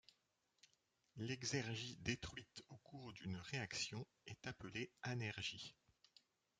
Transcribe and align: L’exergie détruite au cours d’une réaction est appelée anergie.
L’exergie 1.17 1.95
détruite 1.97 2.63
au 2.69 2.77
cours 2.77 3.13
d’une 3.13 3.35
réaction 3.37 4.03
est 4.25 4.47
appelée 4.47 4.89
anergie. 5.03 5.75